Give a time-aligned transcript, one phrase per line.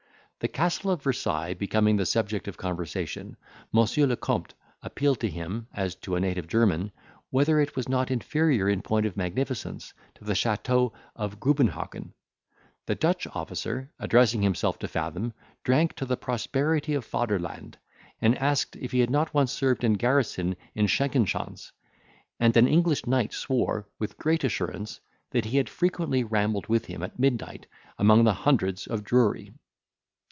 [0.39, 3.37] The castle of Versailles becoming the subject of conversation,
[3.71, 6.91] Monsieur le Compte appealed to him, as to a native German,
[7.29, 12.13] whether it was not inferior in point of magnificence to the chateau of Grubenhagen.
[12.87, 15.33] The Dutch officer, addressing himself to Fathom,
[15.63, 17.75] drank to the prosperity of Faderland,
[18.19, 21.71] and asked if he had not once served in garrison at Shenkenschans;
[22.39, 27.03] and an English knight swore, with great assurance, that he had frequently rambled with him
[27.03, 27.67] at midnight
[27.99, 29.53] among the hundreds of Drury.